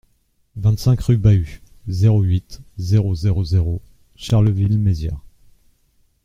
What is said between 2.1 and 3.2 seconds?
huit, zéro